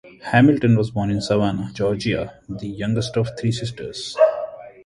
[0.23, 4.17] Hamilton was born in Savannah, Georgia, the youngest of three sisters.